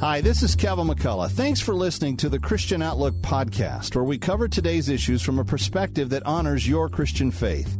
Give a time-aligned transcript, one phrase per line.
[0.00, 1.30] Hi, this is Kevin McCullough.
[1.30, 5.44] Thanks for listening to the Christian Outlook podcast, where we cover today's issues from a
[5.44, 7.76] perspective that honors your Christian faith.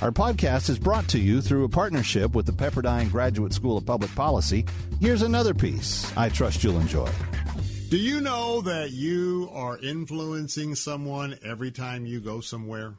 [0.00, 3.84] Our podcast is brought to you through a partnership with the Pepperdine Graduate School of
[3.84, 4.64] Public Policy.
[5.00, 7.10] Here's another piece I trust you'll enjoy.
[7.88, 12.94] Do you know that you are influencing someone every time you go somewhere?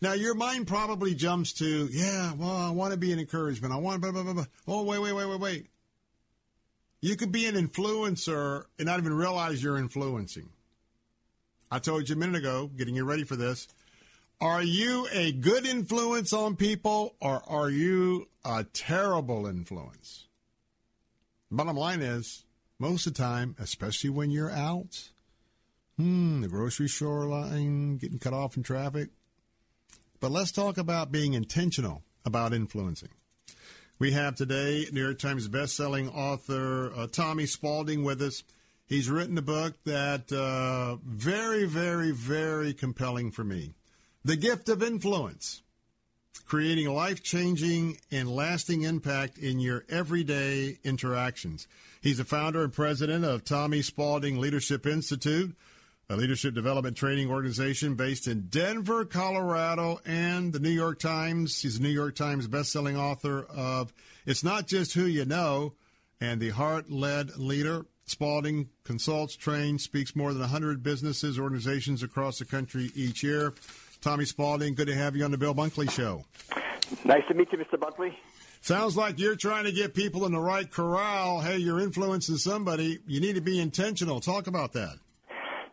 [0.00, 3.72] Now, your mind probably jumps to, yeah, well, I want to be an encouragement.
[3.72, 4.46] I want, blah, blah, blah, blah.
[4.66, 5.66] Oh, wait, wait, wait, wait, wait.
[7.04, 10.48] You could be an influencer and not even realize you're influencing.
[11.70, 13.68] I told you a minute ago, getting you ready for this.
[14.40, 20.28] Are you a good influence on people or are you a terrible influence?
[21.50, 22.46] Bottom line is,
[22.78, 25.10] most of the time, especially when you're out,
[25.98, 29.10] hmm, the grocery store line, getting cut off in traffic.
[30.20, 33.10] But let's talk about being intentional about influencing.
[33.96, 38.42] We have today New York Times best-selling author uh, Tommy Spaulding with us.
[38.86, 43.74] He's written a book that uh, very, very, very compelling for me.
[44.24, 45.62] The Gift of Influence,
[46.44, 51.68] creating life-changing and lasting impact in your everyday interactions.
[52.00, 55.56] He's the founder and president of Tommy Spaulding Leadership Institute,
[56.08, 61.62] a leadership development training organization based in Denver, Colorado, and the New York Times.
[61.62, 63.92] He's a New York Times bestselling author of
[64.26, 65.74] It's Not Just Who You Know
[66.20, 67.86] and The Heart Led Leader.
[68.06, 73.54] Spaulding consults, trains, speaks more than 100 businesses, organizations across the country each year.
[74.02, 76.22] Tommy Spaulding, good to have you on the Bill Bunkley Show.
[77.06, 77.78] Nice to meet you, Mr.
[77.78, 78.14] Bunkley.
[78.60, 81.40] Sounds like you're trying to get people in the right corral.
[81.40, 82.98] Hey, you're influencing somebody.
[83.06, 84.20] You need to be intentional.
[84.20, 84.98] Talk about that.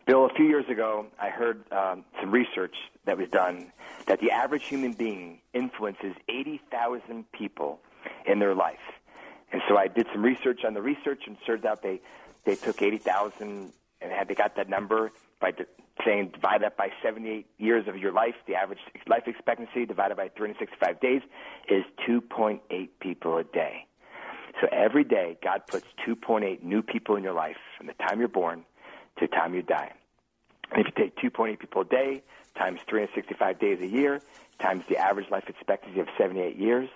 [0.06, 3.72] Bill, a few years ago, I heard um, some research that was done
[4.08, 7.80] that the average human being influences 80,000 people
[8.26, 8.80] in their life.
[9.52, 12.02] And so I did some research on the research, and turned out they
[12.44, 13.72] they took 80,000
[14.02, 15.66] and had they got that number by de-
[16.04, 18.34] saying divide that by 78 years of your life.
[18.48, 21.22] The average life expectancy divided by 365 days
[21.70, 23.86] is 2.8 people a day.
[24.60, 28.28] So every day, God puts 2.8 new people in your life from the time you're
[28.28, 28.66] born
[29.22, 29.92] to the time you die.
[30.72, 32.24] And if you take 2.8 people a day
[32.58, 34.22] times 365 days a year
[34.60, 36.90] times the average life expectancy of 78 years,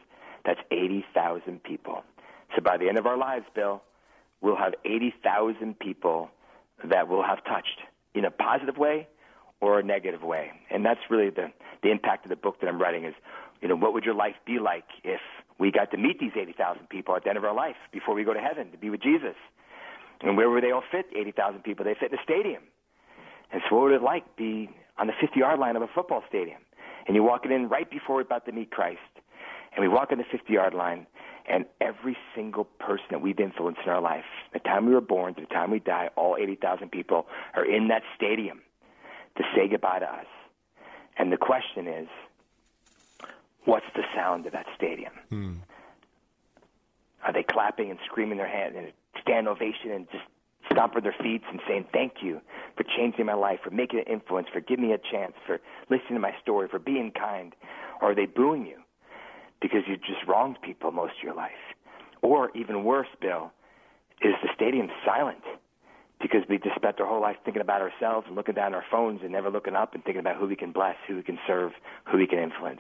[0.46, 2.04] that's 80,000 people.
[2.56, 3.82] So by the end of our lives, Bill,
[4.42, 6.30] we'll have 80,000 people
[6.84, 7.80] that we'll have touched
[8.14, 9.08] in a positive way
[9.62, 10.52] or a negative way.
[10.70, 13.16] And that's really the, the impact of the book that I'm writing is,
[13.62, 15.22] you know, what would your life be like if
[15.58, 18.24] we got to meet these 80,000 people at the end of our life before we
[18.24, 19.36] go to heaven to be with Jesus?
[20.22, 21.86] And where would they all fit, 80,000 people?
[21.86, 22.64] They fit in a stadium.
[23.52, 26.60] And so what would it like be on the 50-yard line of a football stadium?
[27.06, 29.00] And you're walking in right before we're about to meet Christ.
[29.76, 31.06] And we walk on the 50-yard line,
[31.48, 34.24] and every single person that we've influenced in our life,
[34.54, 37.90] the time we were born to the time we die, all 80,000 people are in
[37.90, 38.62] that stadium
[39.38, 40.26] to say goodbye to us.
[41.18, 42.08] And the question is,
[43.66, 45.14] what's the sound of that stadium?
[45.30, 45.54] Hmm.
[47.24, 48.92] Are they clapping and screaming their hands and
[49.26, 50.24] stand ovation and just
[50.72, 52.42] stomping their feet and saying thank you
[52.76, 55.60] for changing my life, for making an influence, for giving me a chance, for
[55.90, 57.54] listening to my story, for being kind?
[58.02, 58.78] Or are they booing you
[59.62, 61.52] because you just wronged people most of your life?
[62.22, 63.52] Or even worse, Bill,
[64.22, 65.44] is the stadium silent
[66.22, 69.20] because we just spent our whole life thinking about ourselves and looking down our phones
[69.22, 71.74] and never looking up and thinking about who we can bless, who we can serve,
[72.06, 72.80] who we can influence.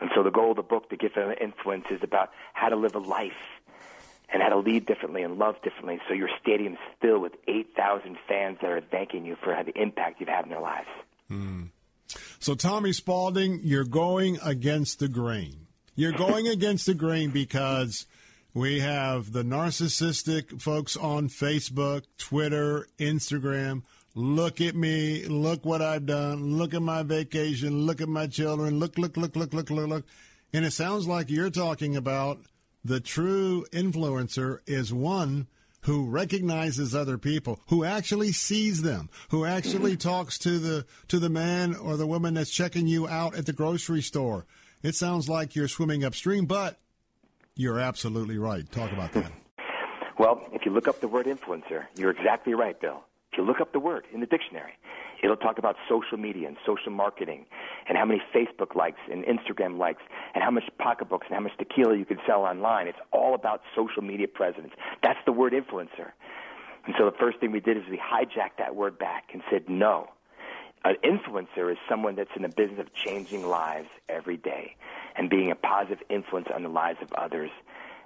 [0.00, 2.76] And so the goal of the book, The Gift of Influence, is about how to
[2.76, 3.32] live a life
[4.32, 8.58] and how to lead differently and love differently so your stadium's filled with 8,000 fans
[8.60, 10.88] that are thanking you for the impact you've had in their lives.
[11.30, 11.70] Mm.
[12.38, 15.66] So, Tommy Spaulding, you're going against the grain.
[15.94, 18.06] You're going against the grain because
[18.54, 23.82] we have the narcissistic folks on Facebook, Twitter, Instagram.
[24.14, 25.26] Look at me.
[25.26, 26.56] Look what I've done.
[26.56, 27.86] Look at my vacation.
[27.86, 28.78] Look at my children.
[28.78, 30.04] Look, look, look, look, look, look, look.
[30.52, 32.38] And it sounds like you're talking about
[32.84, 35.46] the true influencer is one
[35.82, 41.30] who recognizes other people, who actually sees them, who actually talks to the to the
[41.30, 44.46] man or the woman that's checking you out at the grocery store.
[44.82, 46.78] It sounds like you're swimming upstream, but
[47.56, 48.70] you're absolutely right.
[48.70, 49.32] Talk about that.
[50.18, 53.04] Well, if you look up the word influencer, you're exactly right, Bill.
[53.32, 54.72] If you look up the word in the dictionary,
[55.22, 57.46] it'll talk about social media and social marketing
[57.88, 60.02] and how many Facebook likes and Instagram likes
[60.34, 62.86] and how much pocketbooks and how much tequila you can sell online.
[62.88, 64.72] It's all about social media presence.
[65.02, 66.12] That's the word influencer.
[66.86, 69.68] And so the first thing we did is we hijacked that word back and said,
[69.68, 70.08] no.
[70.84, 74.76] An influencer is someone that's in the business of changing lives every day
[75.16, 77.50] and being a positive influence on the lives of others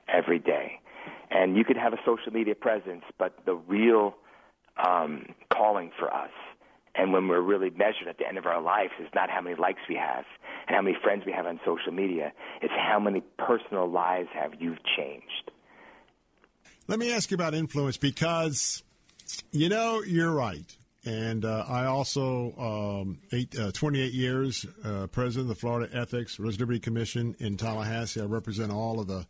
[0.08, 0.80] every day.
[1.30, 4.16] And you could have a social media presence, but the real
[4.76, 6.30] um, calling for us,
[6.94, 9.56] and when we're really measured at the end of our lives, is not how many
[9.56, 10.24] likes we have
[10.66, 12.32] and how many friends we have on social media.
[12.60, 15.50] It's how many personal lives have you changed.
[16.88, 18.82] Let me ask you about influence because,
[19.52, 20.76] you know, you're right.
[21.04, 22.52] And uh, I also,
[23.00, 27.56] um, eight, uh, 28 years, uh, president of the Florida Ethics Religious Liberty Commission in
[27.56, 28.20] Tallahassee.
[28.20, 29.26] I represent all of the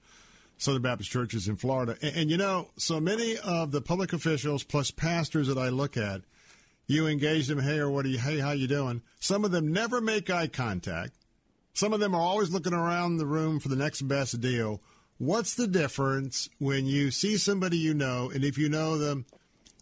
[0.59, 1.97] Southern Baptist churches in Florida.
[2.03, 5.97] And, and, you know, so many of the public officials plus pastors that I look
[5.97, 6.23] at,
[6.87, 9.03] you engage them, hey, or what are you, hey, how you doing?
[9.21, 11.15] Some of them never make eye contact.
[11.75, 14.81] Some of them are always looking around the room for the next best deal.
[15.19, 19.25] What's the difference when you see somebody you know, and if you know them,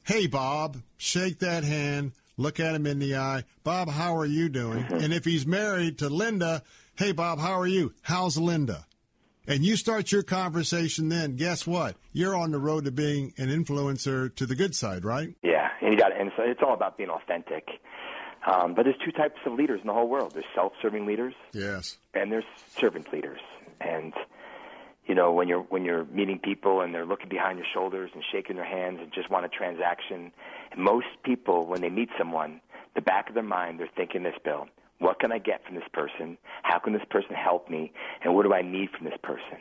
[0.04, 3.44] hey, Bob, shake that hand, look at him in the eye.
[3.64, 4.84] Bob, how are you doing?
[4.84, 4.96] Mm-hmm.
[4.96, 6.62] And if he's married to Linda,
[6.96, 7.94] hey, Bob, how are you?
[8.02, 8.86] How's Linda?
[9.46, 11.96] And you start your conversation then, guess what?
[12.12, 15.34] You're on the road to being an influencer to the good side, right?
[15.42, 17.68] Yeah, and you got and so it's all about being authentic.
[18.46, 20.32] Um, but there's two types of leaders in the whole world.
[20.32, 21.34] There's self-serving leaders.
[21.52, 21.98] Yes.
[22.14, 22.44] And there's
[22.78, 23.40] servant leaders.
[23.80, 24.14] And
[25.06, 28.22] you know, when you're when you're meeting people and they're looking behind your shoulders and
[28.32, 30.32] shaking their hands and just want a transaction.
[30.70, 32.60] And most people, when they meet someone,
[32.94, 34.68] the back of their mind, they're thinking this, Bill.
[34.98, 36.38] What can I get from this person?
[36.62, 37.92] How can this person help me?
[38.22, 39.58] And what do I need from this person?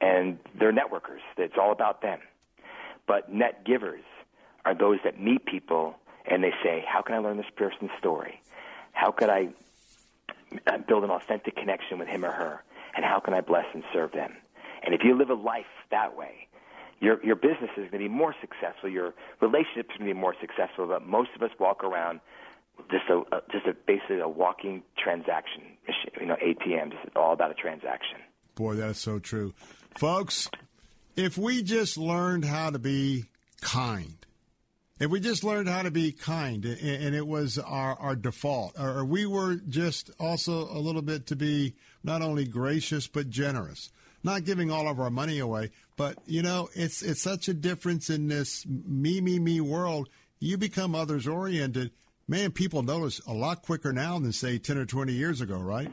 [0.00, 1.20] And they're networkers.
[1.36, 2.18] It's all about them.
[3.06, 4.04] But net givers
[4.68, 5.94] are those that meet people
[6.26, 8.42] and they say, How can I learn this person's story?
[8.92, 9.48] How could I
[10.66, 12.62] uh, build an authentic connection with him or her?
[12.94, 14.36] And how can I bless and serve them?
[14.82, 16.48] And if you live a life that way,
[17.00, 18.90] your your business is going to be more successful.
[18.90, 20.86] Your relationships are going to be more successful.
[20.86, 22.20] But most of us walk around
[22.90, 25.62] just a, a just a basically a walking transaction.
[26.20, 26.92] You know, ATMs.
[27.04, 28.18] It's all about a transaction.
[28.54, 29.54] Boy, that's so true,
[29.96, 30.50] folks.
[31.16, 33.24] If we just learned how to be
[33.60, 34.18] kind,
[35.00, 39.04] if we just learned how to be kind, and it was our, our default, or
[39.04, 43.90] we were just also a little bit to be not only gracious but generous
[44.24, 48.10] not giving all of our money away, but you know, it's it's such a difference
[48.10, 50.08] in this me me me world.
[50.40, 51.90] You become others oriented.
[52.26, 55.90] Man, people notice a lot quicker now than say ten or twenty years ago, right?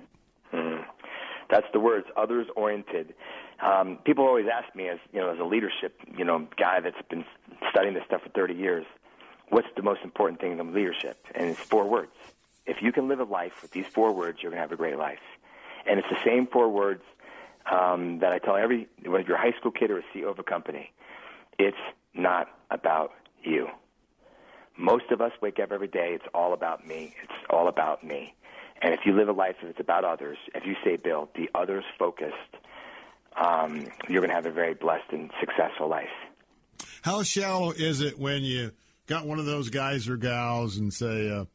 [0.54, 0.84] Mm.
[1.50, 3.13] That's the words, others oriented.
[3.62, 7.02] Um, people always ask me, as you know, as a leadership, you know, guy that's
[7.10, 7.25] been
[7.69, 8.86] studying this stuff for 30 years,
[9.50, 11.18] what's the most important thing in leadership?
[11.34, 12.12] And it's four words.
[12.66, 14.75] If you can live a life with these four words, you're going to have a
[14.75, 15.19] great life.
[15.88, 17.04] And it's the same four words
[17.72, 20.40] um, that I tell every whether you're a high school kid or a CEO of
[20.40, 20.92] a company,
[21.57, 21.78] it's
[22.13, 23.12] not about
[23.44, 23.68] you.
[24.78, 26.12] Most of us wake up every day.
[26.13, 27.16] It's all about me.
[27.24, 28.34] It's all about me.
[28.81, 31.86] And if you live a life that's about others, if you say, Bill, the others
[31.98, 32.36] focused,
[33.37, 36.09] um, you're going to have a very blessed and successful life.
[37.01, 38.71] How shallow is it when you
[39.07, 41.45] got one of those guys or gals and say, uh,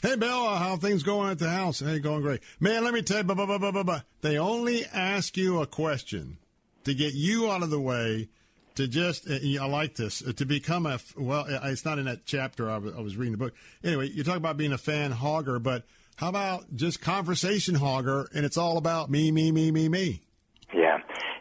[0.00, 1.80] Hey, Bill, uh, how things going at the house?
[1.80, 2.40] Hey, going great.
[2.60, 4.02] Man, let me tell you, blah, blah, blah, blah, blah.
[4.20, 6.38] they only ask you a question
[6.84, 8.28] to get you out of the way
[8.76, 12.26] to just, uh, I like this, uh, to become a, well, it's not in that
[12.26, 13.54] chapter, I was reading the book.
[13.82, 15.82] Anyway, you talk about being a fan hogger, but
[16.14, 20.20] how about just conversation hogger and it's all about me, me, me, me, me?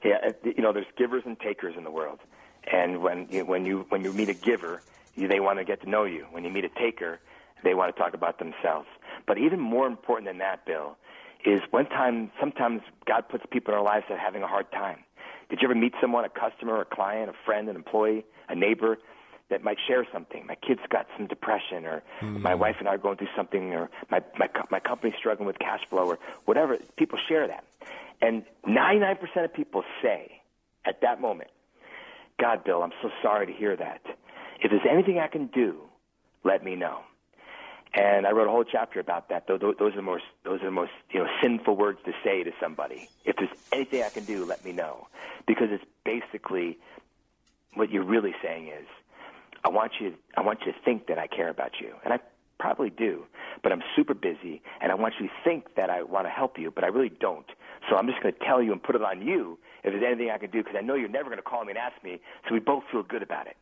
[0.04, 0.32] Yeah.
[0.44, 0.52] Yeah.
[0.56, 2.20] You know, there's givers and takers in the world.
[2.72, 4.82] And when you, when you, when you meet a giver,
[5.16, 6.28] you, they want to get to know you.
[6.32, 7.20] When you meet a taker,
[7.64, 8.88] they want to talk about themselves.
[9.26, 10.98] But even more important than that, Bill,
[11.46, 14.72] is one time, sometimes God puts people in our lives that are having a hard
[14.72, 15.04] time.
[15.50, 18.98] Did you ever meet someone, a customer, a client, a friend, an employee, a neighbor
[19.50, 20.46] that might share something?
[20.46, 22.42] My kid's got some depression, or mm.
[22.42, 25.58] my wife and I are going through something, or my, my, my company's struggling with
[25.60, 26.78] cash flow, or whatever.
[26.98, 27.64] People share that.
[28.22, 30.42] And 99% of people say
[30.86, 31.52] at that moment,
[32.40, 34.02] God, Bill, I'm so sorry to hear that.
[34.62, 35.82] If there's anything I can do,
[36.44, 37.02] let me know.
[37.94, 39.48] And I wrote a whole chapter about that.
[39.48, 42.52] Those are the most those are the most you know sinful words to say to
[42.60, 43.10] somebody.
[43.26, 45.08] If there's anything I can do, let me know,
[45.48, 46.78] because it's basically
[47.74, 48.86] what you're really saying is,
[49.64, 52.20] I want you I want you to think that I care about you, and I
[52.60, 53.26] probably do,
[53.64, 56.58] but I'm super busy, and I want you to think that I want to help
[56.58, 57.46] you, but I really don't.
[57.90, 60.32] So I'm just going to tell you and put it on you if there's anything
[60.32, 62.20] I can do, because I know you're never going to call me and ask me,
[62.48, 63.56] so we both feel good about it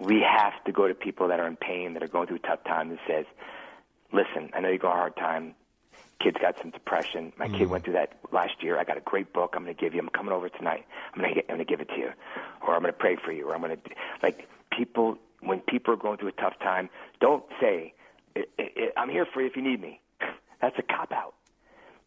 [0.00, 2.64] we have to go to people that are in pain, that are going through tough
[2.64, 3.26] time, and says,
[4.12, 5.54] "Listen, I know you go a hard time.
[6.20, 7.32] Kid's got some depression.
[7.38, 7.58] My mm.
[7.58, 8.78] kid went through that last year.
[8.78, 9.54] I got a great book.
[9.56, 10.00] I'm going to give you.
[10.00, 10.86] I'm coming over tonight.
[11.14, 12.10] I'm going to I'm going to give it to you,
[12.62, 13.90] or I'm going to pray for you, or I'm going to
[14.22, 15.18] like people.
[15.42, 16.88] When people are going through a tough time,
[17.20, 17.94] don't say,
[18.96, 20.00] "I'm here for you if you need me."
[20.62, 21.34] That's a cop out.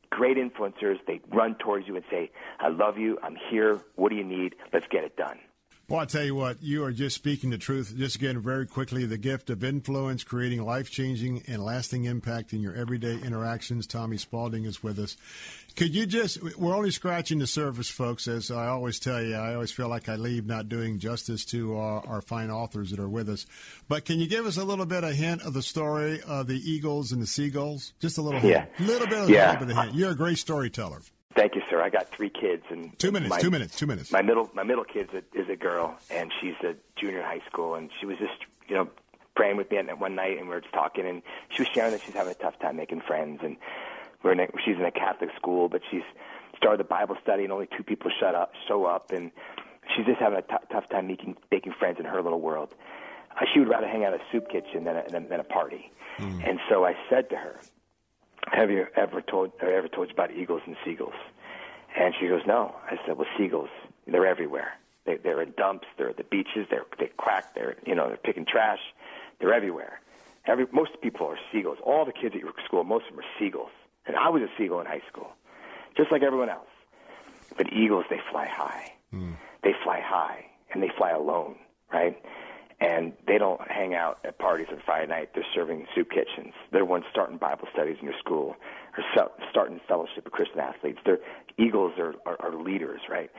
[0.10, 0.98] great influencers.
[1.08, 3.18] They run towards you and say, I love you.
[3.24, 3.82] I'm here.
[3.96, 4.56] What do you need?
[4.72, 5.40] Let's get it done.
[5.90, 7.94] Well, I tell you what, you are just speaking the truth.
[7.98, 12.62] Just again, very quickly, the gift of influence, creating life changing and lasting impact in
[12.62, 13.86] your everyday interactions.
[13.86, 15.18] Tommy Spaulding is with us.
[15.76, 19.36] Could you just, we're only scratching the surface, folks, as I always tell you.
[19.36, 23.00] I always feel like I leave not doing justice to our, our fine authors that
[23.00, 23.46] are with us.
[23.90, 26.62] But can you give us a little bit of hint of the story of the
[26.72, 27.92] Eagles and the Seagulls?
[28.00, 28.70] Just a little hint.
[28.80, 28.86] Yeah.
[28.86, 29.52] little bit of, Yeah.
[29.52, 29.96] little bit of hint.
[29.96, 31.02] You're a great storyteller.
[31.36, 31.82] Thank you, sir.
[31.82, 34.12] I got three kids, and Two minutes, my- two minutes, two minutes.
[34.12, 37.42] My middle, my middle kid's a, is a girl, and she's a junior in high
[37.50, 38.34] school, and she was just,
[38.68, 38.88] you know,
[39.36, 41.92] praying with me at one night, and we were just talking, and she was sharing
[41.92, 43.58] that she's having a tough time making friends, and
[44.22, 46.04] we're in a, she's in a Catholic school, but she's
[46.56, 49.32] started the Bible study, and only two people shut up, show up, and
[49.96, 52.74] she's just having a t- tough time making making friends in her little world.
[53.36, 55.44] Uh, she would rather hang out at a soup kitchen than a, than, than a
[55.44, 57.60] party, and so I said to her,
[58.52, 61.16] "Have you ever told or ever told you about eagles and seagulls?"
[61.98, 63.70] And she goes, "No." I said, "Well, seagulls,
[64.08, 64.74] they're everywhere.
[65.06, 65.88] They, they're in dumps.
[65.98, 66.68] They're at the beaches.
[66.70, 67.56] They're they crack.
[67.56, 68.80] They're you know they're picking trash.
[69.40, 70.00] They're everywhere.
[70.46, 71.78] Every most people are seagulls.
[71.84, 73.72] All the kids at your school, most of them are seagulls.
[74.06, 75.32] And I was a seagull in high school,
[75.96, 76.68] just like everyone else.
[77.56, 78.94] But eagles, they fly high.
[79.12, 79.34] Hmm.
[79.64, 81.56] They fly high, and they fly alone,
[81.92, 82.18] right?
[82.80, 85.30] And they don't hang out at parties on Friday night.
[85.34, 86.54] They're serving soup kitchens.
[86.72, 88.56] They're ones starting Bible studies in your school
[88.98, 91.00] or se- starting fellowship of Christian athletes.
[91.06, 91.20] They're
[91.58, 93.30] eagles are, are, are leaders, right?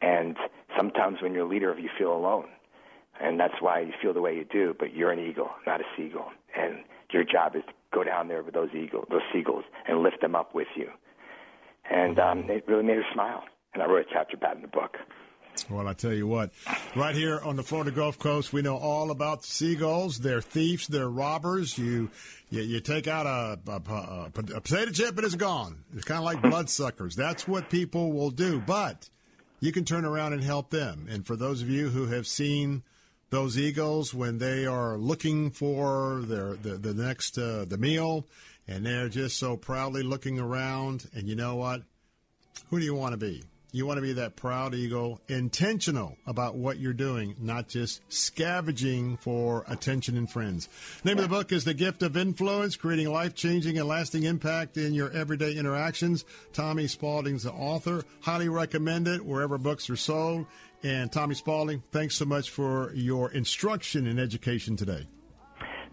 [0.00, 0.36] And
[0.76, 2.48] sometimes when you're a leader, you feel alone,
[3.20, 4.74] and that's why you feel the way you do.
[4.78, 6.78] But you're an eagle, not a seagull, and
[7.12, 10.34] your job is to go down there with those eagles, those seagulls, and lift them
[10.34, 10.88] up with you.
[11.90, 13.44] And um, it really made her smile.
[13.74, 14.96] And I wrote a chapter about it in the book.
[15.70, 16.50] Well, I tell you what,
[16.96, 20.18] right here on the Florida Gulf Coast, we know all about seagulls.
[20.18, 20.86] They're thieves.
[20.86, 21.78] They're robbers.
[21.78, 22.10] You,
[22.50, 25.84] you, you take out a, a, a, a potato chip and it's gone.
[25.94, 27.14] It's kind of like bloodsuckers.
[27.14, 28.60] That's what people will do.
[28.60, 29.08] But
[29.60, 31.06] you can turn around and help them.
[31.08, 32.82] And for those of you who have seen
[33.30, 38.26] those eagles when they are looking for their the, the next uh, the meal,
[38.68, 41.82] and they're just so proudly looking around, and you know what?
[42.68, 43.42] Who do you want to be?
[43.74, 49.16] You want to be that proud eagle, intentional about what you're doing, not just scavenging
[49.16, 50.68] for attention and friends.
[51.04, 54.76] Name of the book is The Gift of Influence, creating life changing and lasting impact
[54.76, 56.26] in your everyday interactions.
[56.52, 58.02] Tommy Spaulding's the author.
[58.20, 60.44] Highly recommend it wherever books are sold.
[60.82, 65.06] And Tommy Spaulding, thanks so much for your instruction and education today.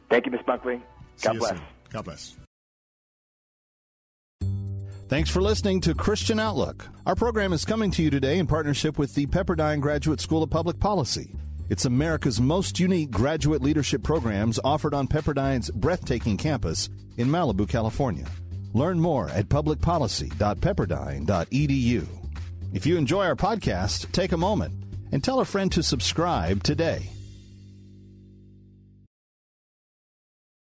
[0.09, 0.81] Thank you, Miss Bunkley.
[1.15, 1.49] See God bless.
[1.51, 1.61] soon.
[1.91, 2.48] God bless.
[5.09, 6.87] Thanks for listening to Christian Outlook.
[7.07, 10.51] Our program is coming to you today in partnership with the Pepperdine Graduate School of
[10.51, 11.33] Public Policy.
[11.67, 18.27] It's America's most unique graduate leadership programs offered on Pepperdine's breathtaking campus in Malibu, California.
[18.75, 22.07] Learn more at publicpolicy.pepperdine.edu.
[22.71, 24.75] If you enjoy our podcast, take a moment
[25.11, 27.09] and tell a friend to subscribe today.